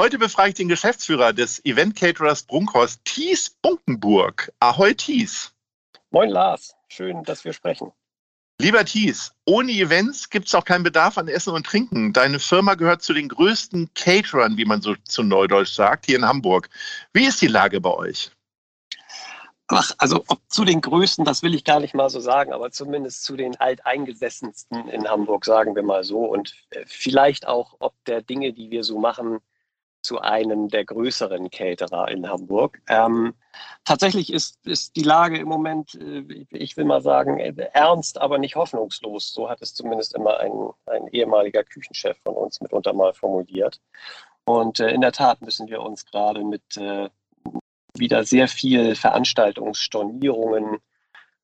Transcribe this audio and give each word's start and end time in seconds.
Heute 0.00 0.18
befrage 0.18 0.48
ich 0.48 0.54
den 0.56 0.68
Geschäftsführer 0.68 1.32
des 1.32 1.64
Event 1.64 1.94
Caterers 1.94 2.42
Brunkhorst, 2.42 3.04
Thies 3.04 3.50
Bunkenburg. 3.62 4.52
Ahoi 4.58 4.92
Thies. 4.92 5.52
Moin 6.10 6.30
Lars, 6.30 6.74
schön, 6.88 7.22
dass 7.22 7.44
wir 7.44 7.52
sprechen. 7.52 7.92
Lieber 8.60 8.84
Thies, 8.84 9.32
ohne 9.46 9.70
Events 9.70 10.30
gibt 10.30 10.48
es 10.48 10.54
auch 10.56 10.64
keinen 10.64 10.82
Bedarf 10.82 11.16
an 11.16 11.28
Essen 11.28 11.54
und 11.54 11.64
Trinken. 11.64 12.12
Deine 12.12 12.40
Firma 12.40 12.74
gehört 12.74 13.02
zu 13.02 13.12
den 13.12 13.28
größten 13.28 13.88
Caterern, 13.94 14.56
wie 14.56 14.64
man 14.64 14.82
so 14.82 14.96
zu 15.04 15.22
Neudeutsch 15.22 15.72
sagt, 15.72 16.06
hier 16.06 16.16
in 16.16 16.26
Hamburg. 16.26 16.70
Wie 17.12 17.26
ist 17.26 17.40
die 17.40 17.46
Lage 17.46 17.80
bei 17.80 17.94
euch? 17.94 18.32
Ach, 19.68 19.92
also 19.98 20.24
ob 20.26 20.40
zu 20.48 20.64
den 20.64 20.80
größten, 20.80 21.24
das 21.24 21.44
will 21.44 21.54
ich 21.54 21.62
gar 21.62 21.78
nicht 21.78 21.94
mal 21.94 22.10
so 22.10 22.18
sagen, 22.18 22.52
aber 22.52 22.72
zumindest 22.72 23.22
zu 23.22 23.36
den 23.36 23.54
alteingesessensten 23.60 24.88
in 24.88 25.08
Hamburg, 25.08 25.44
sagen 25.44 25.76
wir 25.76 25.84
mal 25.84 26.02
so. 26.02 26.18
Und 26.24 26.52
äh, 26.70 26.84
vielleicht 26.84 27.46
auch, 27.46 27.76
ob 27.78 27.94
der 28.06 28.22
Dinge, 28.22 28.52
die 28.52 28.70
wir 28.70 28.82
so 28.82 28.98
machen, 28.98 29.38
zu 30.04 30.20
einem 30.20 30.68
der 30.68 30.84
größeren 30.84 31.50
Caterer 31.50 32.08
in 32.08 32.28
Hamburg. 32.28 32.80
Ähm, 32.88 33.34
tatsächlich 33.84 34.32
ist, 34.32 34.64
ist 34.66 34.96
die 34.96 35.02
Lage 35.02 35.38
im 35.38 35.48
Moment, 35.48 35.94
äh, 35.94 36.46
ich 36.50 36.76
will 36.76 36.84
mal 36.84 37.00
sagen, 37.00 37.38
ernst, 37.38 38.20
aber 38.20 38.38
nicht 38.38 38.54
hoffnungslos. 38.54 39.32
So 39.32 39.48
hat 39.48 39.62
es 39.62 39.74
zumindest 39.74 40.14
immer 40.14 40.38
ein, 40.40 40.52
ein 40.86 41.08
ehemaliger 41.08 41.64
Küchenchef 41.64 42.16
von 42.22 42.34
uns 42.34 42.60
mitunter 42.60 42.92
mal 42.92 43.14
formuliert. 43.14 43.80
Und 44.44 44.78
äh, 44.78 44.90
in 44.90 45.00
der 45.00 45.12
Tat 45.12 45.40
müssen 45.40 45.68
wir 45.68 45.80
uns 45.80 46.04
gerade 46.04 46.44
mit 46.44 46.76
äh, 46.76 47.08
wieder 47.96 48.24
sehr 48.24 48.48
viel 48.48 48.94
Veranstaltungsstornierungen 48.94 50.78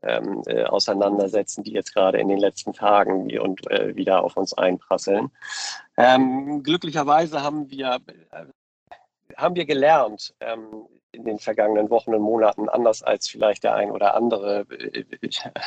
ähm, 0.03 0.43
äh, 0.47 0.65
auseinandersetzen, 0.65 1.63
die 1.63 1.73
jetzt 1.73 1.95
gerade 1.95 2.19
in 2.19 2.29
den 2.29 2.39
letzten 2.39 2.73
Tagen 2.73 3.39
und 3.39 3.71
äh, 3.71 3.95
wieder 3.97 4.25
auf 4.25 4.37
uns 4.37 4.55
einprasseln. 4.55 5.31
Ähm, 5.97 6.63
glücklicherweise 6.63 7.43
haben 7.43 7.71
wir, 7.71 8.01
äh, 8.31 8.45
haben 9.41 9.57
wir 9.57 9.67
gelernt 9.67 10.35
ähm, 10.41 10.87
in 11.13 11.25
den 11.25 11.39
vergangenen 11.39 11.91
Wochen 11.91 12.15
und 12.15 12.23
Monaten, 12.23 12.69
anders 12.69 13.03
als 13.03 13.29
vielleicht 13.29 13.65
der 13.65 13.75
ein 13.75 13.91
oder 13.91 14.15
andere 14.15 14.67
äh, 14.71 15.05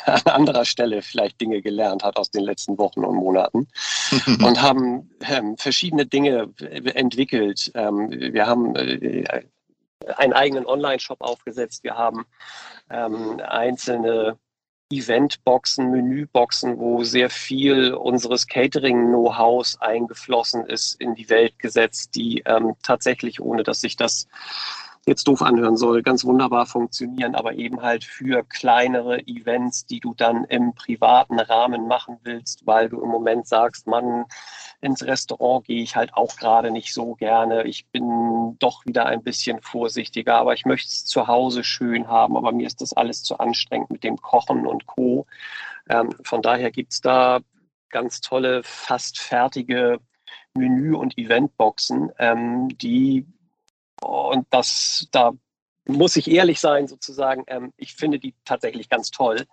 an 0.05 0.21
anderer 0.25 0.65
Stelle 0.65 1.01
vielleicht 1.01 1.41
Dinge 1.41 1.61
gelernt 1.61 2.03
hat 2.03 2.17
aus 2.17 2.31
den 2.31 2.43
letzten 2.43 2.77
Wochen 2.77 3.03
und 3.03 3.15
Monaten 3.15 3.67
und 4.27 4.61
haben 4.61 5.11
ähm, 5.29 5.57
verschiedene 5.57 6.05
Dinge 6.05 6.53
entwickelt. 6.59 7.71
Ähm, 7.75 8.09
wir 8.09 8.47
haben 8.47 8.75
äh, 8.75 9.43
einen 10.17 10.33
eigenen 10.33 10.65
Online-Shop 10.65 11.21
aufgesetzt. 11.21 11.83
Wir 11.83 11.95
haben 11.97 12.25
ähm, 12.89 13.39
einzelne 13.45 14.37
Eventboxen, 14.97 15.91
Menüboxen, 15.91 16.77
wo 16.79 17.03
sehr 17.03 17.29
viel 17.29 17.93
unseres 17.93 18.47
Catering-Know-hows 18.47 19.81
eingeflossen 19.81 20.65
ist, 20.65 20.99
in 20.99 21.15
die 21.15 21.29
Welt 21.29 21.57
gesetzt, 21.59 22.15
die 22.15 22.43
ähm, 22.45 22.75
tatsächlich, 22.83 23.41
ohne 23.41 23.63
dass 23.63 23.81
sich 23.81 23.95
das 23.95 24.27
jetzt 25.05 25.27
doof 25.27 25.41
anhören 25.41 25.75
soll, 25.75 26.01
ganz 26.01 26.23
wunderbar 26.23 26.65
funktionieren, 26.65 27.35
aber 27.35 27.53
eben 27.53 27.81
halt 27.81 28.05
für 28.05 28.43
kleinere 28.43 29.19
Events, 29.27 29.85
die 29.85 29.99
du 29.99 30.13
dann 30.13 30.45
im 30.45 30.73
privaten 30.75 31.39
Rahmen 31.39 31.87
machen 31.87 32.19
willst, 32.23 32.65
weil 32.65 32.87
du 32.87 33.01
im 33.01 33.09
Moment 33.09 33.47
sagst, 33.47 33.85
man, 33.85 34.25
ins 34.79 35.03
Restaurant 35.03 35.65
gehe 35.65 35.83
ich 35.83 35.95
halt 35.95 36.13
auch 36.13 36.37
gerade 36.37 36.71
nicht 36.71 36.93
so 36.93 37.15
gerne. 37.15 37.63
Ich 37.63 37.87
bin 37.87 38.55
doch 38.59 38.85
wieder 38.85 39.05
ein 39.05 39.23
bisschen 39.23 39.61
vorsichtiger, 39.61 40.35
aber 40.35 40.53
ich 40.53 40.65
möchte 40.65 40.87
es 40.87 41.05
zu 41.05 41.27
Hause 41.27 41.63
schön 41.63 42.07
haben, 42.07 42.37
aber 42.37 42.53
mir 42.53 42.67
ist 42.67 42.81
das 42.81 42.93
alles 42.93 43.23
zu 43.23 43.37
anstrengend 43.39 43.91
mit 43.91 44.03
dem 44.03 44.17
Kochen 44.17 44.65
und 44.65 44.85
Co. 44.85 45.25
Ähm, 45.89 46.15
von 46.23 46.41
daher 46.41 46.71
gibt 46.71 46.93
es 46.93 47.01
da 47.01 47.39
ganz 47.89 48.21
tolle, 48.21 48.63
fast 48.63 49.19
fertige 49.19 49.99
Menü- 50.55 50.95
und 50.95 51.17
Eventboxen, 51.17 52.11
ähm, 52.19 52.69
die 52.77 53.25
und 54.03 54.47
das, 54.49 55.07
da 55.11 55.33
muss 55.85 56.15
ich 56.15 56.29
ehrlich 56.29 56.59
sein, 56.59 56.87
sozusagen, 56.87 57.43
ähm, 57.47 57.73
ich 57.77 57.95
finde 57.95 58.19
die 58.19 58.35
tatsächlich 58.45 58.89
ganz 58.89 59.11
toll. 59.11 59.45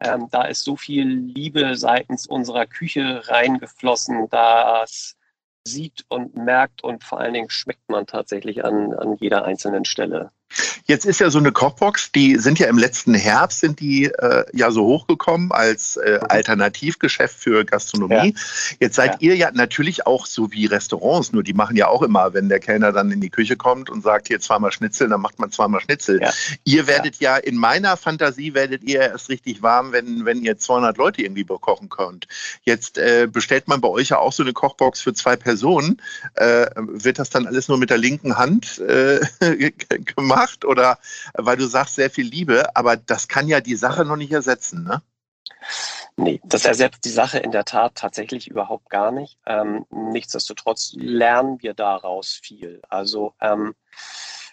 Ähm, 0.00 0.28
da 0.30 0.42
ist 0.44 0.64
so 0.64 0.76
viel 0.76 1.06
Liebe 1.06 1.76
seitens 1.76 2.26
unserer 2.26 2.66
Küche 2.66 3.22
reingeflossen, 3.28 4.28
das 4.30 5.16
sieht 5.66 6.04
und 6.08 6.36
merkt 6.36 6.82
und 6.84 7.04
vor 7.04 7.20
allen 7.20 7.34
Dingen 7.34 7.50
schmeckt 7.50 7.88
man 7.88 8.06
tatsächlich 8.06 8.64
an, 8.64 8.92
an 8.94 9.16
jeder 9.16 9.44
einzelnen 9.44 9.84
Stelle. 9.84 10.30
Jetzt 10.86 11.06
ist 11.06 11.20
ja 11.20 11.30
so 11.30 11.38
eine 11.38 11.52
Kochbox, 11.52 12.12
die 12.12 12.36
sind 12.36 12.58
ja 12.58 12.68
im 12.68 12.78
letzten 12.78 13.14
Herbst 13.14 13.60
sind 13.60 13.80
die 13.80 14.04
äh, 14.04 14.44
ja 14.52 14.70
so 14.70 14.84
hochgekommen 14.84 15.52
als 15.52 15.96
äh, 15.96 16.18
mhm. 16.20 16.26
Alternativgeschäft 16.28 17.36
für 17.38 17.64
Gastronomie. 17.64 18.34
Ja. 18.34 18.76
Jetzt 18.80 18.96
seid 18.96 19.12
ja. 19.14 19.18
ihr 19.20 19.36
ja 19.36 19.50
natürlich 19.52 20.06
auch 20.06 20.26
so 20.26 20.52
wie 20.52 20.66
Restaurants, 20.66 21.32
nur 21.32 21.42
die 21.42 21.54
machen 21.54 21.76
ja 21.76 21.88
auch 21.88 22.02
immer, 22.02 22.34
wenn 22.34 22.48
der 22.48 22.60
Kellner 22.60 22.92
dann 22.92 23.10
in 23.10 23.20
die 23.20 23.30
Küche 23.30 23.56
kommt 23.56 23.90
und 23.90 24.02
sagt, 24.02 24.28
hier 24.28 24.40
zweimal 24.40 24.72
Schnitzel, 24.72 25.08
dann 25.08 25.20
macht 25.20 25.38
man 25.38 25.50
zweimal 25.50 25.80
Schnitzel. 25.80 26.20
Ja. 26.20 26.30
Ihr 26.64 26.86
werdet 26.86 27.20
ja. 27.20 27.36
in 27.36 27.56
meiner 27.56 27.96
Fantasie 27.96 28.54
werdet 28.54 28.84
ihr 28.84 29.00
erst 29.00 29.28
richtig 29.28 29.62
warm, 29.62 29.92
wenn, 29.92 30.24
wenn 30.24 30.42
ihr 30.42 30.58
200 30.58 30.96
Leute 30.96 31.22
irgendwie 31.22 31.44
bekochen 31.44 31.88
könnt. 31.88 32.26
Jetzt 32.64 32.98
äh, 32.98 33.26
bestellt 33.30 33.68
man 33.68 33.80
bei 33.80 33.88
euch 33.88 34.10
ja 34.10 34.18
auch 34.18 34.32
so 34.32 34.42
eine 34.42 34.52
Kochbox 34.52 35.00
für 35.00 35.14
zwei 35.14 35.36
Personen. 35.36 36.00
Äh, 36.34 36.66
wird 36.76 37.18
das 37.18 37.30
dann 37.30 37.46
alles 37.46 37.68
nur 37.68 37.78
mit 37.78 37.90
der 37.90 37.98
linken 37.98 38.36
Hand 38.36 38.78
äh, 38.78 39.20
gemacht? 40.16 40.43
Gemacht 40.44 40.64
oder 40.64 40.98
weil 41.34 41.56
du 41.56 41.66
sagst, 41.66 41.96
sehr 41.96 42.10
viel 42.10 42.26
Liebe, 42.26 42.74
aber 42.76 42.96
das 42.96 43.28
kann 43.28 43.48
ja 43.48 43.60
die 43.60 43.76
Sache 43.76 44.04
noch 44.04 44.16
nicht 44.16 44.32
ersetzen, 44.32 44.84
ne? 44.84 45.02
Nee, 46.16 46.40
das 46.44 46.64
ersetzt 46.64 47.04
die 47.04 47.10
Sache 47.10 47.38
in 47.38 47.50
der 47.50 47.64
Tat 47.64 47.96
tatsächlich 47.96 48.48
überhaupt 48.48 48.88
gar 48.88 49.10
nicht. 49.10 49.38
Ähm, 49.46 49.84
nichtsdestotrotz 49.90 50.92
lernen 50.96 51.60
wir 51.60 51.74
daraus 51.74 52.38
viel. 52.40 52.80
Also 52.88 53.34
ähm, 53.40 53.74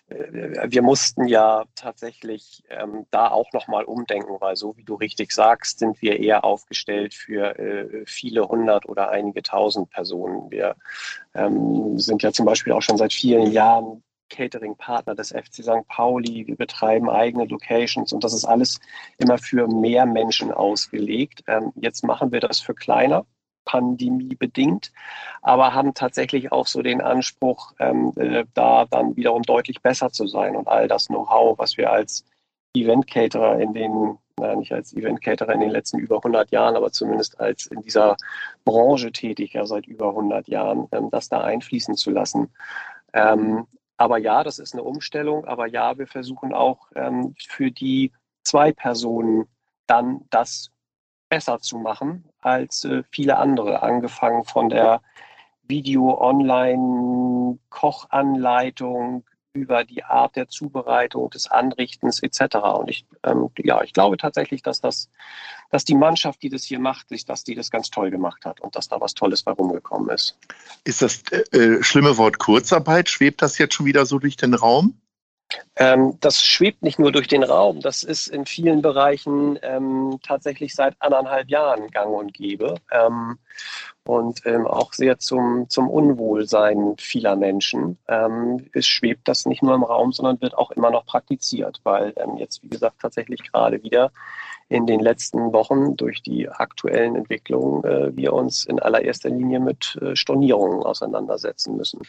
äh, 0.07 0.71
wir 0.71 0.81
mussten 0.81 1.27
ja 1.27 1.65
tatsächlich 1.75 2.63
ähm, 2.69 3.05
da 3.11 3.29
auch 3.29 3.53
nochmal 3.53 3.83
umdenken, 3.83 4.37
weil 4.39 4.55
so 4.55 4.75
wie 4.75 4.83
du 4.83 4.95
richtig 4.95 5.33
sagst, 5.33 5.79
sind 5.79 6.01
wir 6.01 6.19
eher 6.19 6.43
aufgestellt 6.43 7.13
für 7.13 7.59
äh, 7.59 8.05
viele 8.05 8.47
hundert 8.47 8.87
oder 8.89 9.09
einige 9.09 9.43
tausend 9.43 9.91
Personen. 9.91 10.49
Wir 10.49 10.75
ähm, 11.35 11.99
sind 11.99 12.23
ja 12.23 12.31
zum 12.31 12.45
Beispiel 12.45 12.73
auch 12.73 12.81
schon 12.81 12.97
seit 12.97 13.13
vielen 13.13 13.51
Jahren 13.51 14.03
Catering-Partner 14.31 15.13
des 15.13 15.29
FC 15.29 15.63
St. 15.63 15.87
Pauli. 15.87 16.47
Wir 16.47 16.55
betreiben 16.55 17.09
eigene 17.09 17.45
Locations 17.45 18.11
und 18.11 18.23
das 18.23 18.33
ist 18.33 18.45
alles 18.45 18.79
immer 19.17 19.37
für 19.37 19.67
mehr 19.67 20.05
Menschen 20.05 20.51
ausgelegt. 20.51 21.43
Ähm, 21.47 21.71
jetzt 21.75 22.03
machen 22.03 22.31
wir 22.31 22.39
das 22.39 22.59
für 22.59 22.73
kleiner, 22.73 23.25
pandemiebedingt, 23.65 24.91
aber 25.41 25.73
haben 25.73 25.93
tatsächlich 25.93 26.51
auch 26.51 26.65
so 26.65 26.81
den 26.81 27.01
Anspruch, 27.01 27.73
ähm, 27.79 28.13
äh, 28.15 28.45
da 28.53 28.85
dann 28.85 29.15
wiederum 29.15 29.43
deutlich 29.43 29.81
besser 29.81 30.09
zu 30.11 30.25
sein 30.27 30.55
und 30.55 30.67
all 30.67 30.87
das 30.87 31.07
Know-how, 31.07 31.59
was 31.59 31.77
wir 31.77 31.91
als 31.91 32.25
Event-Caterer 32.73 33.59
in 33.59 33.73
den 33.73 34.17
na, 34.41 34.55
nicht 34.55 34.71
als 34.73 34.93
Event-Caterer 34.93 35.53
in 35.53 35.59
den 35.59 35.69
letzten 35.69 35.99
über 35.99 36.17
100 36.17 36.51
Jahren, 36.51 36.75
aber 36.75 36.91
zumindest 36.91 37.39
als 37.39 37.67
in 37.67 37.81
dieser 37.81 38.17
Branche 38.65 39.11
tätig, 39.11 39.53
ja 39.53 39.65
seit 39.65 39.85
über 39.85 40.09
100 40.09 40.47
Jahren, 40.47 40.87
ähm, 40.91 41.09
das 41.11 41.29
da 41.29 41.41
einfließen 41.41 41.95
zu 41.95 42.09
lassen. 42.09 42.49
Ähm, 43.13 43.67
aber 44.01 44.17
ja, 44.17 44.43
das 44.43 44.57
ist 44.57 44.73
eine 44.73 44.81
Umstellung. 44.81 45.45
Aber 45.45 45.67
ja, 45.67 45.95
wir 45.99 46.07
versuchen 46.07 46.55
auch 46.55 46.91
ähm, 46.95 47.35
für 47.37 47.69
die 47.69 48.11
zwei 48.43 48.71
Personen 48.71 49.45
dann 49.85 50.21
das 50.31 50.71
besser 51.29 51.59
zu 51.59 51.77
machen 51.77 52.25
als 52.39 52.83
äh, 52.83 53.03
viele 53.11 53.37
andere, 53.37 53.83
angefangen 53.83 54.43
von 54.43 54.69
der 54.69 55.03
Video, 55.61 56.19
Online, 56.19 57.59
Kochanleitung, 57.69 59.23
über 59.53 59.83
die 59.83 60.03
Art 60.03 60.35
der 60.35 60.47
Zubereitung, 60.47 61.29
des 61.29 61.47
Anrichtens 61.47 62.21
etc. 62.21 62.55
Und 62.79 62.89
ich, 62.89 63.05
ähm, 63.23 63.49
ja, 63.57 63.81
ich 63.83 63.93
glaube 63.93 64.17
tatsächlich, 64.17 64.61
dass 64.61 64.81
das, 64.81 65.09
dass 65.69 65.85
die 65.85 65.95
Mannschaft, 65.95 66.41
die 66.41 66.49
das 66.49 66.63
hier 66.63 66.79
macht, 66.79 67.07
dass 67.27 67.43
die 67.43 67.55
das 67.55 67.69
ganz 67.69 67.89
toll 67.89 68.11
gemacht 68.11 68.45
hat 68.45 68.61
und 68.61 68.75
dass 68.75 68.87
da 68.87 69.01
was 69.01 69.13
Tolles 69.13 69.43
bei 69.43 69.51
rumgekommen 69.51 70.09
ist. 70.09 70.37
Ist 70.83 71.01
das 71.01 71.23
äh, 71.31 71.57
äh 71.57 71.83
schlimme 71.83 72.17
Wort 72.17 72.39
Kurzarbeit? 72.39 73.09
Schwebt 73.09 73.41
das 73.41 73.57
jetzt 73.57 73.73
schon 73.73 73.85
wieder 73.85 74.05
so 74.05 74.19
durch 74.19 74.37
den 74.37 74.53
Raum? 74.53 75.01
Ähm, 75.75 76.17
das 76.19 76.45
schwebt 76.45 76.83
nicht 76.83 76.99
nur 76.99 77.11
durch 77.11 77.27
den 77.27 77.43
Raum, 77.43 77.79
das 77.79 78.03
ist 78.03 78.27
in 78.27 78.45
vielen 78.45 78.81
Bereichen 78.81 79.57
ähm, 79.61 80.19
tatsächlich 80.23 80.75
seit 80.75 80.95
anderthalb 80.99 81.49
Jahren 81.49 81.87
gang 81.89 82.13
und 82.13 82.33
gäbe 82.33 82.75
ähm, 82.91 83.37
und 84.03 84.45
ähm, 84.45 84.67
auch 84.67 84.93
sehr 84.93 85.19
zum, 85.19 85.69
zum 85.69 85.89
Unwohlsein 85.89 86.95
vieler 86.97 87.35
Menschen. 87.35 87.97
Ähm, 88.07 88.69
es 88.73 88.87
schwebt 88.87 89.27
das 89.27 89.45
nicht 89.45 89.63
nur 89.63 89.75
im 89.75 89.83
Raum, 89.83 90.11
sondern 90.11 90.41
wird 90.41 90.57
auch 90.57 90.71
immer 90.71 90.91
noch 90.91 91.05
praktiziert, 91.05 91.79
weil 91.83 92.13
ähm, 92.17 92.37
jetzt, 92.37 92.63
wie 92.63 92.69
gesagt, 92.69 92.99
tatsächlich 93.01 93.51
gerade 93.51 93.81
wieder 93.83 94.11
in 94.71 94.85
den 94.85 95.01
letzten 95.01 95.51
Wochen 95.51 95.97
durch 95.97 96.23
die 96.23 96.47
aktuellen 96.47 97.17
Entwicklungen 97.17 97.83
äh, 97.83 98.15
wir 98.15 98.31
uns 98.31 98.63
in 98.63 98.79
allererster 98.79 99.29
Linie 99.29 99.59
mit 99.59 99.99
äh, 100.01 100.15
Stornierungen 100.15 100.83
auseinandersetzen 100.83 101.75
müssen. 101.75 101.99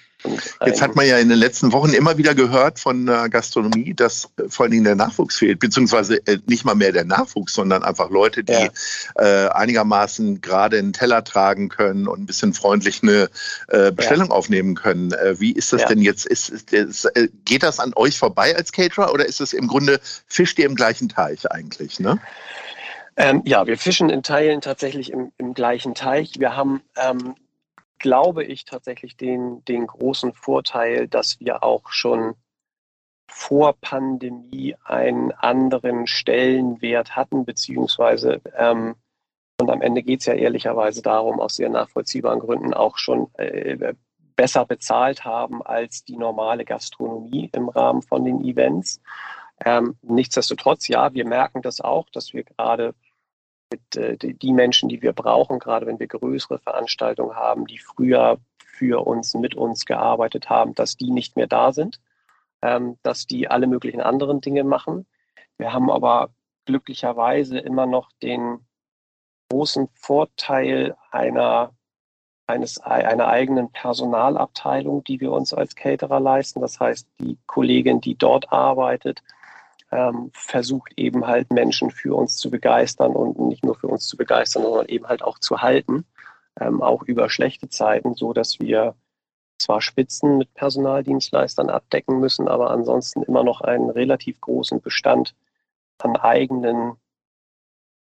Jetzt 0.65 0.81
hat 0.81 0.95
man 0.95 1.05
ja 1.09 1.19
in 1.19 1.29
den 1.29 1.39
letzten 1.39 1.73
Wochen 1.73 1.93
immer 1.93 2.19
wieder 2.19 2.37
gehört 2.37 2.79
von 2.79 3.05
der 3.05 3.29
Gastronomie, 3.29 3.95
dass 3.95 4.29
äh, 4.37 4.45
vor 4.49 4.65
allen 4.65 4.71
Dingen 4.71 4.85
der 4.85 4.95
Nachwuchs 4.95 5.39
fehlt, 5.39 5.59
beziehungsweise 5.59 6.25
äh, 6.29 6.39
nicht 6.47 6.65
mal 6.65 6.77
mehr 6.77 6.93
der 6.93 7.05
Nachwuchs, 7.05 7.53
sondern 7.53 7.83
einfach 7.83 8.11
Leute, 8.11 8.45
die 8.45 8.53
ja. 8.53 8.69
Äh, 9.17 9.49
einigermaßen 9.49 10.41
gerade 10.41 10.79
einen 10.79 10.93
Teller 10.93 11.25
tragen 11.25 11.69
können 11.69 12.07
und 12.07 12.21
ein 12.21 12.27
bisschen 12.27 12.55
freundlich 12.55 13.03
eine 13.03 13.29
äh, 13.69 13.91
Bestellung 13.91 14.29
ja. 14.29 14.35
aufnehmen 14.35 14.77
können. 14.77 15.13
wie 15.39 15.53
ist 15.53 15.73
das 15.73 15.83
ja. 15.83 15.89
denn 15.89 16.01
jetzt? 16.01 16.27
Ist, 16.27 16.49
ist, 16.49 16.73
ist, 16.73 17.09
geht 17.45 17.65
das 17.65 17.81
an 17.81 17.93
euch 17.97 18.19
vorbei 18.19 18.55
als 18.55 18.71
Caterer 18.71 19.13
oder 19.13 19.27
ist 19.27 19.41
es 19.41 19.53
im 19.53 19.67
Grunde, 19.67 20.01
fischt 20.29 20.61
ihr 20.61 20.67
im 20.67 20.77
gleichen 20.77 21.09
Teich 21.09 21.51
eigentlich? 21.51 21.99
Ne? 21.99 22.21
Ähm, 23.17 23.43
ja, 23.45 23.67
wir 23.67 23.77
fischen 23.77 24.11
in 24.11 24.23
Teilen 24.23 24.61
tatsächlich 24.61 25.11
im, 25.13 25.33
im 25.39 25.55
gleichen 25.55 25.95
Teich. 25.95 26.39
Wir 26.39 26.57
haben, 26.57 26.83
ähm, 26.97 27.35
glaube 27.99 28.45
ich, 28.45 28.65
tatsächlich 28.65 29.17
den, 29.17 29.65
den 29.67 29.87
großen 29.87 30.33
Vorteil, 30.33 31.09
dass 31.09 31.39
wir 31.41 31.63
auch 31.63 31.91
schon 31.91 32.35
vor 33.29 33.75
Pandemie 33.81 34.77
einen 34.85 35.33
anderen 35.33 36.07
Stellenwert 36.07 37.17
hatten, 37.17 37.45
beziehungsweise 37.45 38.41
ähm, 38.57 38.95
und 39.63 39.71
am 39.71 39.81
Ende 39.81 40.03
geht 40.03 40.21
es 40.21 40.27
ja 40.27 40.35
ehrlicherweise 40.35 41.03
darum, 41.03 41.39
aus 41.39 41.55
sehr 41.55 41.69
nachvollziehbaren 41.69 42.41
Gründen 42.41 42.75
auch 42.75 42.99
schon 42.99 43.33
äh, 43.35 43.95
besser 44.35 44.65
bezahlt 44.65 45.25
haben 45.25 45.63
als 45.63 46.05
die 46.05 46.17
normale 46.17 46.65
Gastronomie 46.65 47.49
im 47.55 47.69
Rahmen 47.69 48.03
von 48.03 48.25
den 48.25 48.45
Events. 48.45 49.01
Ähm, 49.65 49.97
nichtsdestotrotz, 50.03 50.89
ja, 50.89 51.13
wir 51.15 51.27
merken 51.27 51.63
das 51.63 51.81
auch, 51.81 52.09
dass 52.11 52.33
wir 52.33 52.45
gerade 52.45 52.95
mit 53.71 53.97
äh, 53.97 54.17
die 54.19 54.53
Menschen, 54.53 54.89
die 54.89 55.03
wir 55.03 55.13
brauchen, 55.13 55.59
gerade 55.59 55.87
wenn 55.87 55.99
wir 55.99 56.09
größere 56.09 56.59
Veranstaltungen 56.59 57.37
haben, 57.37 57.67
die 57.67 57.79
früher 57.79 58.39
für 58.59 59.07
uns, 59.07 59.35
mit 59.35 59.55
uns 59.55 59.85
gearbeitet 59.85 60.51
haben, 60.51 60.75
dass 60.75 60.97
die 60.97 61.11
nicht 61.11 61.37
mehr 61.37 61.47
da 61.47 61.73
sind, 61.73 62.01
ähm, 62.63 62.99
dass 63.03 63.27
die 63.27 63.49
alle 63.49 63.67
möglichen 63.67 64.01
anderen 64.01 64.41
Dinge 64.41 64.65
machen. 64.65 65.07
Wir 65.59 65.73
haben 65.73 65.91
aber 65.91 66.31
glücklicherweise 66.65 67.59
immer 67.59 67.87
noch 67.87 68.11
den 68.23 68.67
großen 69.51 69.89
Vorteil 69.95 70.97
einer 71.11 71.75
eines, 72.47 72.79
einer 72.81 73.29
eigenen 73.29 73.71
Personalabteilung, 73.71 75.05
die 75.05 75.21
wir 75.21 75.33
uns 75.33 75.55
als 75.55 75.75
Caterer 75.75 76.21
leisten. 76.21 76.61
Das 76.61 76.81
heißt, 76.81 77.09
die 77.19 77.39
Kollegin, 77.47 78.01
die 78.01 78.17
dort 78.17 78.53
arbeitet, 78.53 79.23
ähm, 79.93 80.31
versucht 80.33 80.93
eben 80.97 81.27
halt 81.27 81.53
Menschen 81.53 81.91
für 81.91 82.15
uns 82.17 82.37
zu 82.37 82.51
begeistern 82.51 83.13
und 83.13 83.39
nicht 83.39 83.65
nur 83.65 83.77
für 83.77 83.89
uns 83.89 84.09
zu 84.09 84.17
begeistern, 84.17 84.63
sondern 84.63 84.87
eben 84.87 85.07
halt 85.07 85.23
auch 85.23 85.39
zu 85.39 85.61
halten, 85.61 86.07
ähm, 86.59 86.83
auch 86.83 87.03
über 87.03 87.29
schlechte 87.29 87.69
Zeiten, 87.69 88.15
so 88.15 88.33
dass 88.33 88.59
wir 88.59 88.95
zwar 89.59 89.81
Spitzen 89.81 90.39
mit 90.39 90.53
Personaldienstleistern 90.55 91.71
abdecken 91.71 92.19
müssen, 92.19 92.49
aber 92.49 92.71
ansonsten 92.71 93.23
immer 93.23 93.45
noch 93.45 93.61
einen 93.61 93.91
relativ 93.91 94.41
großen 94.41 94.81
Bestand 94.81 95.35
an 95.99 96.17
eigenen 96.17 96.97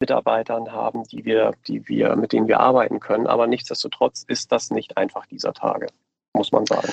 Mitarbeitern 0.00 0.72
haben, 0.72 1.04
die 1.04 1.24
wir, 1.24 1.52
die 1.68 1.86
wir, 1.88 2.16
mit 2.16 2.32
denen 2.32 2.48
wir 2.48 2.60
arbeiten 2.60 2.98
können. 2.98 3.26
Aber 3.26 3.46
nichtsdestotrotz 3.46 4.24
ist 4.26 4.50
das 4.50 4.70
nicht 4.70 4.96
einfach 4.96 5.26
dieser 5.26 5.52
Tage, 5.52 5.86
muss 6.32 6.50
man 6.50 6.66
sagen. 6.66 6.92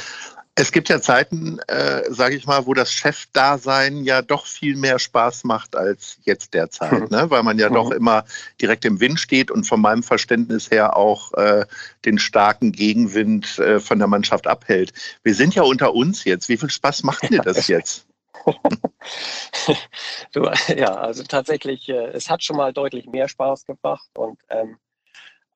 Es 0.56 0.72
gibt 0.72 0.90
ja 0.90 1.00
Zeiten, 1.02 1.60
äh, 1.68 2.04
sage 2.12 2.36
ich 2.36 2.46
mal, 2.46 2.66
wo 2.66 2.74
das 2.74 2.92
Chefdasein 2.92 4.04
ja 4.04 4.22
doch 4.22 4.46
viel 4.46 4.76
mehr 4.76 5.00
Spaß 5.00 5.46
macht 5.46 5.76
als 5.76 6.18
jetzt 6.24 6.54
derzeit, 6.54 6.92
ne? 7.12 7.30
weil 7.30 7.44
man 7.44 7.58
ja 7.58 7.70
mhm. 7.70 7.74
doch 7.76 7.92
immer 7.92 8.26
direkt 8.62 8.84
im 8.84 9.00
Wind 9.00 9.20
steht 9.20 9.50
und 9.50 9.64
von 9.64 9.80
meinem 9.80 10.04
Verständnis 10.04 10.70
her 10.70 10.98
auch 10.98 11.34
äh, 11.34 11.66
den 12.04 12.20
starken 12.20 12.74
Gegenwind 12.74 13.60
äh, 13.60 13.80
von 13.80 13.98
der 13.98 14.08
Mannschaft 14.08 14.46
abhält. 14.46 14.92
Wir 15.24 15.36
sind 15.36 15.56
ja 15.56 15.64
unter 15.64 15.94
uns 15.94 16.26
jetzt. 16.26 16.50
Wie 16.50 16.58
viel 16.58 16.70
Spaß 16.70 17.04
macht 17.04 17.30
dir 17.30 17.42
das 17.42 17.68
jetzt? 17.68 18.06
du, 20.34 20.52
ja, 20.76 20.96
also 20.96 21.24
tatsächlich, 21.24 21.88
äh, 21.90 22.08
es 22.08 22.30
hat 22.30 22.44
schon 22.44 22.58
mal 22.58 22.74
deutlich 22.74 23.06
mehr 23.06 23.28
Spaß 23.28 23.66
gemacht 23.66 24.10
und 24.18 24.40
ähm, 24.50 24.78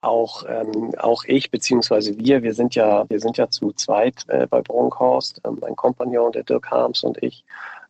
auch, 0.06 0.44
ähm, 0.48 0.94
auch 0.98 1.24
ich 1.26 1.52
beziehungsweise 1.52 2.18
wir, 2.18 2.44
wir 2.44 2.54
sind 2.54 2.76
ja, 2.76 3.10
wir 3.10 3.20
sind 3.20 3.38
ja 3.38 3.50
zu 3.50 3.72
zweit 3.74 4.26
äh, 4.28 4.48
bei 4.48 4.62
Bronkhorst, 4.62 5.42
ähm, 5.46 5.58
mein 5.62 5.76
Kompagnon, 5.76 6.32
der 6.32 6.44
Dirk 6.44 6.72
Harms 6.72 7.04
und 7.04 7.22
ich. 7.24 7.44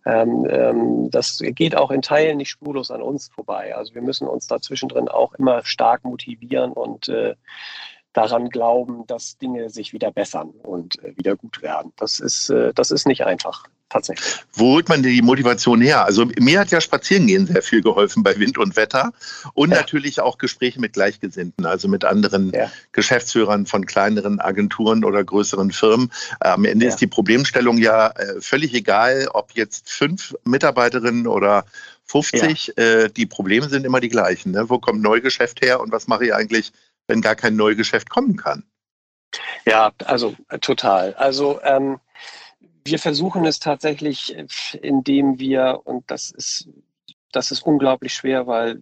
Ähm, 0.06 0.48
ähm, 0.50 1.10
das 1.10 1.40
geht 1.42 1.76
auch 1.76 1.90
in 1.90 2.02
Teilen 2.02 2.38
nicht 2.38 2.50
spurlos 2.50 2.92
an 2.92 3.02
uns 3.02 3.30
vorbei. 3.30 3.76
Also 3.76 3.96
wir 3.96 4.04
müssen 4.04 4.28
uns 4.28 4.48
da 4.48 4.62
zwischendrin 4.62 5.08
auch 5.08 5.34
immer 5.34 5.64
stark 5.66 6.04
motivieren 6.04 6.74
und 6.74 7.10
äh, 7.10 7.36
daran 8.14 8.50
glauben, 8.50 9.06
dass 9.08 9.38
Dinge 9.38 9.70
sich 9.70 9.94
wieder 9.94 10.12
bessern 10.12 10.50
und 10.64 11.04
äh, 11.04 11.18
wieder 11.18 11.36
gut 11.36 11.62
werden. 11.62 11.92
Das 11.98 12.20
ist, 12.20 12.50
äh, 12.50 12.74
das 12.74 12.92
ist 12.92 13.08
nicht 13.08 13.26
einfach 13.26 13.66
tatsächlich. 13.90 14.44
Wo 14.54 14.74
holt 14.74 14.90
man 14.90 15.04
die 15.04 15.22
Motivation 15.22 15.82
her? 15.82 16.06
Also 16.06 16.26
mir 16.40 16.60
hat 16.60 16.72
ja 16.72 16.82
Spazierengehen 16.82 17.48
sehr 17.48 17.62
viel 17.62 17.82
geholfen 17.82 18.24
bei 18.24 18.38
Wind 18.38 18.58
und 18.58 18.76
Wetter 18.76 19.14
und 19.54 19.72
ja. 19.72 19.78
natürlich 19.78 20.20
auch 20.20 20.38
Gespräche 20.38 20.80
mit 20.80 20.94
Gleichgesinnten, 20.94 21.66
also 21.66 21.88
mit 21.88 22.04
anderen 22.06 22.52
ja. 22.52 22.72
Geschäftsführern 22.92 23.66
von 23.66 23.86
kleineren 23.86 24.40
Agenturen 24.40 25.04
oder 25.04 25.24
größeren 25.24 25.72
Firmen. 25.72 26.12
Am 26.40 26.66
Ende 26.66 26.86
ja. 26.86 26.92
ist 26.92 27.02
die 27.02 27.08
Problemstellung 27.08 27.78
ja 27.78 28.08
äh, 28.08 28.42
völlig 28.42 28.74
egal, 28.74 29.30
ob 29.34 29.52
jetzt 29.54 29.90
fünf 29.90 30.36
Mitarbeiterinnen 30.44 31.28
oder 31.28 31.66
50, 32.06 32.78
äh, 32.78 33.10
die 33.10 33.26
Probleme 33.26 33.68
sind 33.70 33.86
immer 33.86 34.00
die 34.00 34.10
gleichen. 34.10 34.52
Ne? 34.52 34.70
Wo 34.70 34.80
kommt 34.80 35.02
Neugeschäft 35.02 35.62
her 35.62 35.80
und 35.80 35.92
was 35.92 36.08
mache 36.08 36.26
ich 36.26 36.34
eigentlich, 36.34 36.72
wenn 37.08 37.22
gar 37.22 37.36
kein 37.36 37.56
Neugeschäft 37.56 38.10
kommen 38.10 38.36
kann? 38.36 38.64
Ja, 39.66 39.92
also 40.06 40.36
total. 40.62 41.14
Also 41.16 41.60
ähm, 41.64 42.00
wir 42.86 43.00
versuchen 43.00 43.46
es 43.46 43.60
tatsächlich, 43.60 44.36
indem 44.82 45.40
wir, 45.40 45.82
und 45.86 46.10
das 46.12 46.32
ist, 46.32 46.70
das 47.32 47.52
ist 47.52 47.64
unglaublich 47.64 48.14
schwer, 48.14 48.48
weil 48.48 48.82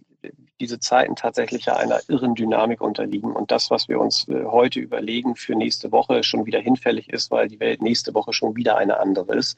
diese 0.60 0.78
Zeiten 0.78 1.16
tatsächlich 1.16 1.70
einer 1.70 2.00
irren 2.08 2.34
Dynamik 2.34 2.80
unterliegen. 2.80 3.32
Und 3.32 3.50
das, 3.50 3.70
was 3.70 3.88
wir 3.88 4.00
uns 4.00 4.28
äh, 4.28 4.44
heute 4.44 4.80
überlegen 4.80 5.36
für 5.36 5.54
nächste 5.54 5.90
Woche, 5.90 6.22
schon 6.22 6.46
wieder 6.46 6.60
hinfällig 6.60 7.08
ist, 7.10 7.30
weil 7.30 7.48
die 7.48 7.60
Welt 7.60 7.82
nächste 7.82 8.14
Woche 8.14 8.32
schon 8.32 8.54
wieder 8.56 8.76
eine 8.76 8.98
andere 8.98 9.34
ist. 9.34 9.56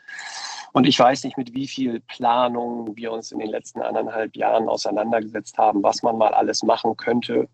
Und 0.72 0.86
ich 0.86 0.98
weiß 0.98 1.24
nicht, 1.24 1.36
mit 1.36 1.54
wie 1.54 1.68
viel 1.68 2.00
Planung 2.00 2.96
wir 2.96 3.12
uns 3.12 3.32
in 3.32 3.38
den 3.38 3.50
letzten 3.50 3.82
anderthalb 3.82 4.36
Jahren 4.36 4.68
auseinandergesetzt 4.68 5.58
haben, 5.58 5.82
was 5.82 6.02
man 6.02 6.18
mal 6.18 6.34
alles 6.34 6.62
machen 6.62 6.96
könnte, 6.96 7.48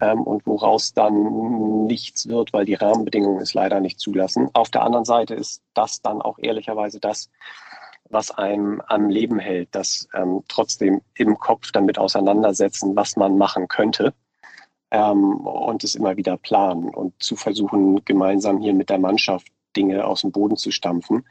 ähm, 0.00 0.22
und 0.22 0.46
woraus 0.46 0.92
dann 0.92 1.86
nichts 1.86 2.28
wird, 2.28 2.52
weil 2.52 2.64
die 2.64 2.74
Rahmenbedingungen 2.74 3.40
es 3.40 3.54
leider 3.54 3.80
nicht 3.80 4.00
zulassen. 4.00 4.50
Auf 4.52 4.70
der 4.70 4.82
anderen 4.82 5.04
Seite 5.04 5.34
ist 5.34 5.62
das 5.74 6.02
dann 6.02 6.22
auch 6.22 6.38
ehrlicherweise 6.38 7.00
das, 7.00 7.30
was 8.08 8.30
einem 8.30 8.82
am 8.86 9.08
Leben 9.08 9.38
hält, 9.38 9.68
das 9.72 10.08
ähm, 10.14 10.42
trotzdem 10.48 11.00
im 11.14 11.38
Kopf 11.38 11.70
damit 11.72 11.98
auseinandersetzen, 11.98 12.96
was 12.96 13.16
man 13.16 13.38
machen 13.38 13.68
könnte 13.68 14.14
ähm, 14.90 15.46
und 15.46 15.84
es 15.84 15.94
immer 15.94 16.16
wieder 16.16 16.36
planen 16.36 16.88
und 16.88 17.22
zu 17.22 17.36
versuchen, 17.36 18.04
gemeinsam 18.04 18.58
hier 18.58 18.74
mit 18.74 18.90
der 18.90 18.98
Mannschaft 18.98 19.46
Dinge 19.76 20.04
aus 20.04 20.22
dem 20.22 20.32
Boden 20.32 20.56
zu 20.56 20.70
stampfen. 20.70 21.24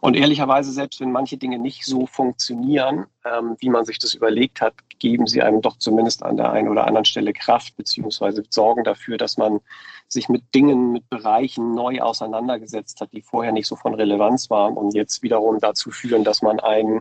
Und 0.00 0.14
ehrlicherweise, 0.14 0.72
selbst 0.72 1.00
wenn 1.00 1.12
manche 1.12 1.36
Dinge 1.36 1.58
nicht 1.58 1.84
so 1.84 2.06
funktionieren, 2.06 3.06
ähm, 3.24 3.56
wie 3.58 3.68
man 3.68 3.84
sich 3.84 3.98
das 3.98 4.14
überlegt 4.14 4.60
hat, 4.60 4.74
geben 4.98 5.26
sie 5.26 5.42
einem 5.42 5.60
doch 5.60 5.78
zumindest 5.78 6.22
an 6.22 6.36
der 6.36 6.50
einen 6.50 6.68
oder 6.68 6.86
anderen 6.86 7.04
Stelle 7.04 7.32
Kraft, 7.32 7.76
beziehungsweise 7.76 8.42
sorgen 8.50 8.84
dafür, 8.84 9.16
dass 9.16 9.36
man 9.36 9.60
sich 10.08 10.28
mit 10.28 10.42
Dingen, 10.54 10.92
mit 10.92 11.08
Bereichen 11.08 11.74
neu 11.74 12.00
auseinandergesetzt 12.00 13.00
hat, 13.00 13.12
die 13.12 13.22
vorher 13.22 13.52
nicht 13.52 13.66
so 13.66 13.76
von 13.76 13.94
Relevanz 13.94 14.50
waren 14.50 14.76
und 14.76 14.94
jetzt 14.94 15.22
wiederum 15.22 15.60
dazu 15.60 15.90
führen, 15.90 16.24
dass 16.24 16.42
man 16.42 16.60
ein 16.60 17.00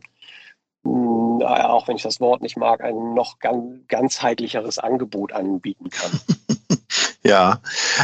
hm, 0.84 1.41
auch 1.43 1.88
wenn 1.88 1.96
ich 1.96 2.03
das 2.03 2.19
Wort 2.19 2.41
nicht 2.41 2.57
mag, 2.57 2.84
ein 2.84 3.13
noch 3.13 3.38
ganzheitlicheres 3.39 4.79
Angebot 4.79 5.34
anbieten 5.34 5.89
kann. 5.89 6.12
Ja, 7.27 7.60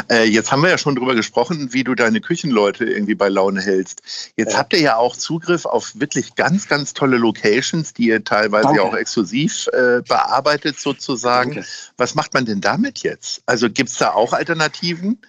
äh, 0.10 0.26
jetzt 0.26 0.52
haben 0.52 0.62
wir 0.64 0.70
ja 0.70 0.78
schon 0.78 0.96
drüber 0.96 1.16
gesprochen, 1.16 1.72
wie 1.72 1.86
du 1.86 1.96
deine 1.96 2.20
Küchenleute 2.20 2.84
irgendwie 2.84 3.16
bei 3.16 3.30
Laune 3.30 3.62
hältst. 3.62 4.02
Jetzt 4.36 4.52
ja. 4.52 4.60
habt 4.60 4.74
ihr 4.74 4.82
ja 4.82 4.98
auch 4.98 5.16
Zugriff 5.16 5.66
auf 5.66 5.94
wirklich 5.96 6.36
ganz, 6.36 6.68
ganz 6.68 6.94
tolle 6.94 7.16
Locations, 7.16 7.94
die 7.94 8.08
ihr 8.08 8.24
teilweise 8.26 8.68
Danke. 8.68 8.84
auch 8.84 8.94
exklusiv 8.94 9.68
äh, 9.68 10.02
bearbeitet 10.02 10.78
sozusagen. 10.78 11.54
Danke. 11.54 11.68
Was 11.96 12.16
macht 12.16 12.34
man 12.34 12.46
denn 12.46 12.60
damit 12.60 13.00
jetzt? 13.00 13.42
Also 13.46 13.70
gibt 13.70 13.92
es 13.92 13.98
da 13.98 14.12
auch 14.12 14.34
Alternativen? 14.34 15.22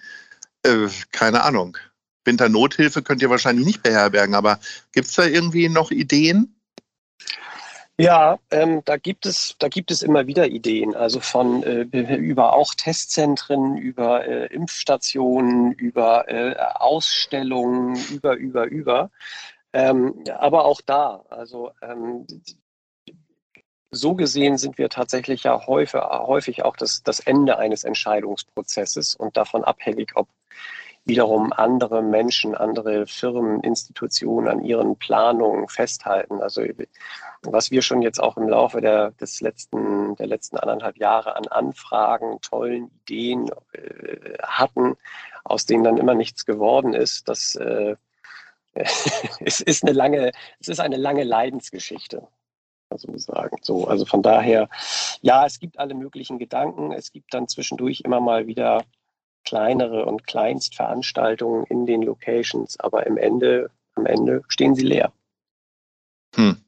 Äh, 0.63 0.89
keine 1.13 1.43
Ahnung. 1.43 1.77
Winternothilfe 2.25 3.01
könnt 3.01 3.21
ihr 3.21 3.29
wahrscheinlich 3.29 3.65
nicht 3.65 3.83
beherbergen, 3.83 4.35
aber 4.35 4.59
gibt 4.91 5.07
es 5.07 5.13
da 5.13 5.25
irgendwie 5.25 5.69
noch 5.69 5.91
Ideen? 5.91 6.53
Ja, 7.97 8.39
ähm, 8.51 8.81
da 8.83 8.97
gibt 8.97 9.25
es, 9.25 9.55
da 9.57 9.69
gibt 9.69 9.89
es 9.89 10.01
immer 10.01 10.27
wieder 10.27 10.47
Ideen, 10.47 10.95
also 10.95 11.21
von 11.21 11.63
äh, 11.63 11.83
über 12.17 12.53
auch 12.53 12.73
Testzentren, 12.75 13.77
über 13.77 14.27
äh, 14.27 14.47
Impfstationen, 14.47 15.71
über 15.71 16.27
äh, 16.27 16.55
Ausstellungen, 16.75 17.95
über, 18.11 18.35
über, 18.35 18.65
über. 18.65 19.11
Ähm, 19.71 20.25
aber 20.37 20.65
auch 20.65 20.81
da, 20.81 21.23
also 21.29 21.71
ähm, 21.81 22.27
so 23.91 24.15
gesehen 24.15 24.57
sind 24.57 24.77
wir 24.77 24.89
tatsächlich 24.89 25.43
ja 25.43 25.65
häufig, 25.65 26.01
häufig 26.01 26.63
auch 26.65 26.75
das, 26.75 27.01
das 27.03 27.21
Ende 27.21 27.57
eines 27.57 27.85
Entscheidungsprozesses 27.85 29.15
und 29.15 29.37
davon 29.37 29.63
abhängig, 29.63 30.11
ob 30.15 30.27
wiederum 31.05 31.53
andere 31.53 32.01
Menschen, 32.01 32.55
andere 32.55 33.05
Firmen, 33.05 33.61
Institutionen 33.61 34.47
an 34.47 34.63
ihren 34.63 34.95
Planungen 34.97 35.67
festhalten. 35.67 36.41
Also 36.41 36.63
was 37.43 37.69
wir 37.71 37.81
schon 37.81 38.01
jetzt 38.01 38.19
auch 38.19 38.37
im 38.37 38.49
Laufe 38.49 38.81
der, 38.81 39.11
des 39.11 39.39
letzten, 39.41 40.15
der 40.15 40.27
letzten 40.27 40.57
anderthalb 40.57 40.97
Jahre 40.97 41.35
an 41.35 41.47
Anfragen, 41.47 42.39
tollen 42.41 42.89
Ideen 43.01 43.49
äh, 43.73 44.37
hatten, 44.41 44.95
aus 45.43 45.65
denen 45.65 45.83
dann 45.83 45.97
immer 45.97 46.15
nichts 46.15 46.45
geworden 46.45 46.93
ist, 46.93 47.29
das 47.29 47.55
äh, 47.55 47.95
es 49.39 49.61
ist 49.61 49.83
eine 49.83 49.93
lange, 49.93 50.31
es 50.59 50.67
ist 50.67 50.81
eine 50.81 50.97
lange 50.97 51.23
Leidensgeschichte 51.23 52.27
so 52.97 53.17
sagen. 53.17 53.57
So, 53.61 53.87
also 53.87 54.05
von 54.05 54.21
daher, 54.21 54.69
ja, 55.21 55.45
es 55.45 55.59
gibt 55.59 55.79
alle 55.79 55.93
möglichen 55.93 56.39
Gedanken. 56.39 56.91
Es 56.91 57.11
gibt 57.11 57.33
dann 57.33 57.47
zwischendurch 57.47 58.01
immer 58.01 58.19
mal 58.21 58.47
wieder 58.47 58.83
kleinere 59.45 60.05
und 60.05 60.27
Kleinstveranstaltungen 60.27 61.65
in 61.65 61.85
den 61.85 62.01
Locations, 62.01 62.79
aber 62.79 63.05
im 63.07 63.17
Ende, 63.17 63.69
am 63.95 64.05
Ende 64.05 64.43
stehen 64.47 64.75
sie 64.75 64.83
leer. 64.83 65.13
Hm. 66.35 66.64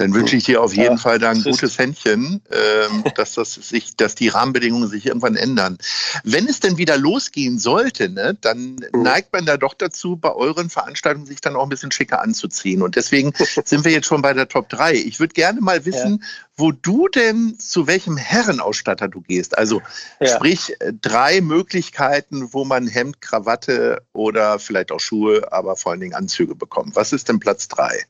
Dann 0.00 0.14
wünsche 0.14 0.34
ich 0.34 0.44
dir 0.44 0.62
auf 0.62 0.74
jeden 0.74 0.96
ja, 0.96 0.96
Fall 0.96 1.18
da 1.18 1.28
ein 1.28 1.42
gutes 1.42 1.76
Händchen, 1.76 2.40
ähm, 2.50 3.04
dass 3.16 3.34
das 3.34 3.52
sich, 3.52 3.96
dass 3.96 4.14
die 4.14 4.28
Rahmenbedingungen 4.28 4.88
sich 4.88 5.04
irgendwann 5.04 5.36
ändern. 5.36 5.76
Wenn 6.24 6.48
es 6.48 6.58
denn 6.58 6.78
wieder 6.78 6.96
losgehen 6.96 7.58
sollte, 7.58 8.08
ne, 8.08 8.34
dann 8.40 8.76
neigt 8.94 9.30
man 9.34 9.44
da 9.44 9.58
doch 9.58 9.74
dazu, 9.74 10.16
bei 10.16 10.32
euren 10.32 10.70
Veranstaltungen 10.70 11.26
sich 11.26 11.42
dann 11.42 11.54
auch 11.54 11.64
ein 11.64 11.68
bisschen 11.68 11.92
schicker 11.92 12.22
anzuziehen. 12.22 12.80
Und 12.80 12.96
deswegen 12.96 13.34
sind 13.66 13.84
wir 13.84 13.92
jetzt 13.92 14.06
schon 14.06 14.22
bei 14.22 14.32
der 14.32 14.48
Top 14.48 14.70
3. 14.70 14.94
Ich 14.94 15.20
würde 15.20 15.34
gerne 15.34 15.60
mal 15.60 15.84
wissen, 15.84 16.20
ja. 16.22 16.28
wo 16.56 16.72
du 16.72 17.08
denn 17.08 17.58
zu 17.58 17.86
welchem 17.86 18.16
Herrenausstatter 18.16 19.08
du 19.08 19.20
gehst. 19.20 19.58
Also 19.58 19.82
ja. 20.18 20.34
sprich 20.34 20.76
drei 21.02 21.42
Möglichkeiten, 21.42 22.54
wo 22.54 22.64
man 22.64 22.86
Hemd, 22.86 23.20
Krawatte 23.20 24.00
oder 24.14 24.58
vielleicht 24.58 24.92
auch 24.92 25.00
Schuhe, 25.00 25.52
aber 25.52 25.76
vor 25.76 25.92
allen 25.92 26.00
Dingen 26.00 26.14
Anzüge 26.14 26.54
bekommt. 26.54 26.96
Was 26.96 27.12
ist 27.12 27.28
denn 27.28 27.38
Platz 27.38 27.68
3? 27.68 28.06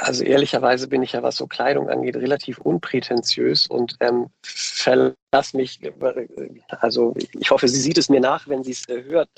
Also 0.00 0.24
ehrlicherweise 0.24 0.88
bin 0.88 1.02
ich 1.02 1.12
ja, 1.12 1.22
was 1.22 1.36
so 1.36 1.46
Kleidung 1.46 1.88
angeht, 1.88 2.16
relativ 2.16 2.58
unprätentiös 2.58 3.66
und 3.66 3.96
ähm, 4.00 4.26
verlass 4.42 5.54
mich, 5.54 5.80
also 6.80 7.14
ich 7.38 7.50
hoffe, 7.50 7.68
sie 7.68 7.80
sieht 7.80 7.98
es 7.98 8.08
mir 8.08 8.20
nach, 8.20 8.48
wenn 8.48 8.64
sie 8.64 8.72
es 8.72 8.88
äh, 8.88 9.02
hört, 9.04 9.28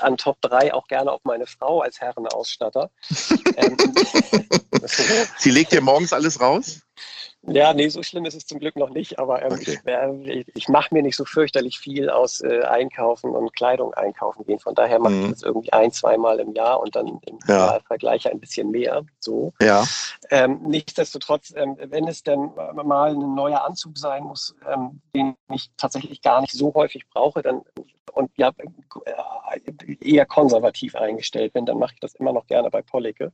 an 0.00 0.16
Top 0.16 0.40
3 0.42 0.74
auch 0.74 0.88
gerne 0.88 1.12
auf 1.12 1.20
meine 1.24 1.46
Frau 1.46 1.80
als 1.80 2.00
Herrenausstatter. 2.00 2.90
ähm, 3.56 3.76
sie 5.38 5.50
legt 5.50 5.72
dir 5.72 5.80
morgens 5.80 6.12
alles 6.12 6.40
raus? 6.40 6.80
Ja, 7.42 7.72
nee, 7.72 7.88
so 7.88 8.02
schlimm 8.02 8.24
ist 8.24 8.34
es 8.34 8.46
zum 8.46 8.58
Glück 8.58 8.76
noch 8.76 8.90
nicht, 8.90 9.18
aber 9.20 9.42
ähm, 9.42 9.52
okay. 9.52 9.78
ich, 9.84 9.86
äh, 9.86 10.44
ich 10.54 10.68
mache 10.68 10.92
mir 10.92 11.02
nicht 11.02 11.16
so 11.16 11.24
fürchterlich 11.24 11.78
viel 11.78 12.10
aus 12.10 12.40
äh, 12.40 12.62
Einkaufen 12.62 13.30
und 13.30 13.54
Kleidung 13.54 13.94
einkaufen 13.94 14.44
gehen. 14.44 14.58
Von 14.58 14.74
daher 14.74 14.98
mache 14.98 15.12
mhm. 15.12 15.24
ich 15.26 15.30
das 15.30 15.42
irgendwie 15.42 15.72
ein, 15.72 15.92
zweimal 15.92 16.40
im 16.40 16.54
Jahr 16.54 16.80
und 16.80 16.96
dann 16.96 17.06
im 17.06 17.38
ja. 17.46 17.78
Vergleich 17.86 18.28
ein 18.30 18.40
bisschen 18.40 18.70
mehr. 18.70 19.04
So. 19.20 19.52
Ja. 19.60 19.84
Ähm, 20.30 20.60
nichtsdestotrotz, 20.64 21.52
ähm, 21.54 21.76
wenn 21.78 22.08
es 22.08 22.24
denn 22.24 22.50
mal 22.84 23.12
ein 23.12 23.34
neuer 23.34 23.64
Anzug 23.64 23.96
sein 23.96 24.24
muss, 24.24 24.56
ähm, 24.68 25.00
den 25.14 25.36
ich 25.52 25.70
tatsächlich 25.76 26.22
gar 26.22 26.40
nicht 26.40 26.52
so 26.52 26.74
häufig 26.74 27.08
brauche, 27.08 27.42
dann 27.42 27.62
und 28.12 28.30
ja 28.36 28.50
äh, 29.04 29.96
eher 30.00 30.26
konservativ 30.26 30.96
eingestellt 30.96 31.52
bin, 31.52 31.66
dann 31.66 31.78
mache 31.78 31.94
ich 31.94 32.00
das 32.00 32.14
immer 32.14 32.32
noch 32.32 32.46
gerne 32.46 32.70
bei 32.70 32.82
Pollicke. 32.82 33.32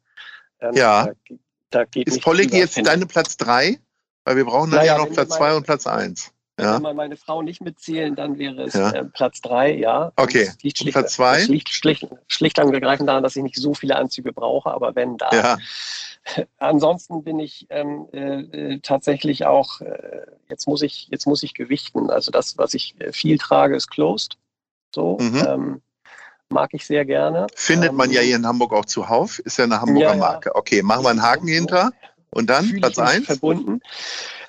Ähm, 0.61 0.75
ja. 0.75 1.09
Da, 1.71 1.85
da 1.85 2.01
ist 2.01 2.21
Pollicke 2.21 2.59
jetzt 2.59 2.85
deine 2.85 3.07
Platz 3.07 3.37
drei? 3.37 3.79
Weil 4.25 4.37
wir 4.37 4.45
brauchen 4.45 4.71
dann 4.71 4.81
naja, 4.81 4.97
ja 4.97 5.05
noch 5.05 5.13
Platz 5.13 5.37
zwei 5.37 5.55
und 5.55 5.65
Platz 5.65 5.87
eins. 5.87 6.33
Ja. 6.61 6.77
Wenn 6.77 6.83
wir 6.83 6.95
meine 6.95 7.17
Frau 7.17 7.43
nicht 7.43 7.63
mitzählen, 7.63 8.15
dann 8.15 8.39
wäre 8.39 8.65
es 8.65 8.75
ja. 8.75 8.91
äh, 8.91 9.05
Platz 9.05 9.41
drei, 9.41 9.75
ja. 9.75 10.13
Okay. 10.17 10.51
Schlicht, 10.61 10.93
Platz 10.93 11.15
zwei? 11.15 11.39
Das 11.39 11.49
liegt 11.49 11.71
schlicht, 11.71 12.07
schlicht 12.29 12.59
und 12.59 12.75
ergreifend 12.75 13.09
daran, 13.09 13.23
dass 13.23 13.37
ich 13.37 13.43
nicht 13.43 13.57
so 13.57 13.75
viele 13.75 13.97
Anzüge 13.97 14.33
brauche, 14.33 14.71
aber 14.71 14.95
wenn 14.95 15.17
da. 15.17 15.31
Ja. 15.33 15.59
Ansonsten 16.59 17.25
bin 17.25 17.39
ich 17.39 17.67
ähm, 17.71 18.07
äh, 18.13 18.79
tatsächlich 18.81 19.47
auch, 19.47 19.81
äh, 19.81 20.27
jetzt, 20.49 20.69
muss 20.69 20.83
ich, 20.83 21.09
jetzt 21.11 21.27
muss 21.27 21.43
ich 21.43 21.55
gewichten. 21.55 22.11
Also 22.11 22.31
das, 22.31 22.59
was 22.59 22.75
ich 22.75 22.95
äh, 23.01 23.13
viel 23.13 23.39
trage, 23.39 23.75
ist 23.75 23.91
Closed. 23.91 24.37
So. 24.95 25.17
Mhm. 25.19 25.47
Ähm, 25.49 25.83
mag 26.51 26.71
ich 26.75 26.87
sehr 26.87 27.05
gerne. 27.05 27.47
Findet 27.55 27.93
man 27.95 28.11
ja 28.11 28.21
ähm, 28.21 28.27
hier 28.27 28.37
in 28.37 28.47
Hamburg 28.47 28.73
auch 28.73 28.85
zuhauf, 28.85 29.39
ist 29.41 29.59
ja 29.59 29.65
eine 29.65 29.81
Hamburger 29.81 30.13
ja, 30.13 30.17
Marke. 30.17 30.55
Okay, 30.55 30.83
machen 30.83 31.05
wir 31.05 31.11
einen 31.11 31.23
Haken 31.23 31.49
hinter. 31.49 31.91
Und 32.33 32.51
dann 32.51 32.73
Platz 32.77 32.99
1? 32.99 33.27
Verbunden. 33.27 33.81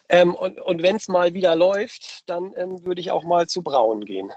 Ähm, 0.09 0.35
und 0.35 0.59
und 0.59 0.81
wenn 0.81 0.95
es 0.97 1.07
mal 1.07 1.33
wieder 1.33 1.55
läuft, 1.55 2.29
dann 2.29 2.53
ähm, 2.57 2.85
würde 2.85 3.01
ich 3.01 3.11
auch 3.11 3.23
mal 3.23 3.47
zu 3.47 3.61
Braun 3.61 4.05
gehen. 4.05 4.31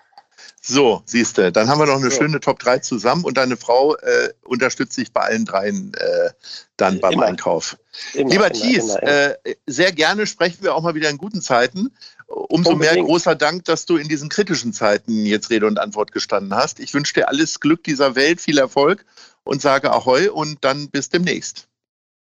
So, 0.61 1.03
siehst 1.07 1.39
du, 1.39 1.51
dann 1.53 1.69
haben 1.69 1.79
wir 1.79 1.87
noch 1.87 1.97
eine 1.97 2.11
so. 2.11 2.17
schöne 2.19 2.41
Top 2.41 2.59
3 2.59 2.81
zusammen 2.81 3.25
und 3.25 3.37
deine 3.37 3.57
Frau 3.57 3.97
äh, 3.97 4.31
unterstützt 4.45 4.95
sich 4.95 5.13
bei 5.13 5.23
allen 5.23 5.45
dreien 5.45 5.93
äh, 5.95 6.31
dann 6.77 7.01
beim 7.01 7.15
immer. 7.15 7.27
Einkauf. 7.27 7.79
Immer, 8.15 8.31
Lieber 8.31 8.47
immer, 8.47 8.53
Thies, 8.53 8.95
äh, 8.97 9.35
sehr 9.67 9.93
gerne 9.93 10.27
sprechen 10.27 10.63
wir 10.63 10.75
auch 10.75 10.83
mal 10.83 10.95
wieder 10.95 11.09
in 11.09 11.19
guten 11.19 11.41
Zeiten. 11.41 11.93
Umso 12.27 12.73
Unbedingt. 12.73 12.97
mehr 12.97 13.05
großer 13.05 13.37
Dank, 13.37 13.65
dass 13.67 13.87
du 13.87 13.97
in 13.97 14.09
diesen 14.09 14.29
kritischen 14.29 14.73
Zeiten 14.73 15.25
jetzt 15.25 15.51
Rede 15.51 15.67
und 15.67 15.79
Antwort 15.79 16.11
gestanden 16.11 16.55
hast. 16.55 16.81
Ich 16.81 16.93
wünsche 16.93 17.15
dir 17.15 17.29
alles 17.29 17.61
Glück 17.61 17.85
dieser 17.85 18.17
Welt, 18.17 18.41
viel 18.41 18.59
Erfolg 18.59 19.07
und 19.45 19.63
sage 19.63 19.93
Ahoi 19.93 20.29
und 20.29 20.65
dann 20.65 20.91
bis 20.91 21.09
demnächst. 21.09 21.69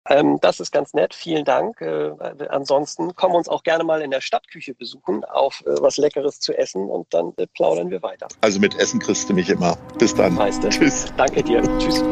Ähm, 0.08 0.38
das 0.40 0.60
ist 0.60 0.72
ganz 0.72 0.94
nett, 0.94 1.14
vielen 1.14 1.44
Dank. 1.44 1.80
Äh, 1.80 2.12
ansonsten 2.48 3.14
kommen 3.14 3.34
wir 3.34 3.38
uns 3.38 3.48
auch 3.48 3.62
gerne 3.62 3.84
mal 3.84 4.02
in 4.02 4.10
der 4.10 4.20
Stadtküche 4.20 4.74
besuchen, 4.74 5.24
auf 5.24 5.62
äh, 5.66 5.80
was 5.80 5.96
Leckeres 5.96 6.40
zu 6.40 6.56
essen 6.56 6.88
und 6.88 7.12
dann 7.14 7.32
äh, 7.36 7.46
plaudern 7.46 7.90
wir 7.90 8.02
weiter. 8.02 8.26
Also 8.40 8.58
mit 8.58 8.74
Essen 8.78 9.00
kriegst 9.00 9.28
du 9.28 9.34
mich 9.34 9.48
immer. 9.48 9.76
Bis 9.98 10.14
dann. 10.14 10.38
Heißt 10.38 10.68
Tschüss. 10.68 11.12
Danke 11.16 11.42
dir. 11.42 11.62
Tschüss. 11.78 12.02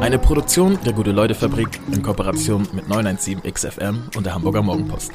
Eine 0.00 0.18
Produktion 0.18 0.78
der 0.84 0.92
Gute-Leute-Fabrik 0.92 1.80
in 1.92 2.02
Kooperation 2.02 2.66
mit 2.72 2.88
917 2.88 3.42
XFM 3.52 4.10
und 4.16 4.24
der 4.24 4.34
Hamburger 4.34 4.62
Morgenpost. 4.62 5.12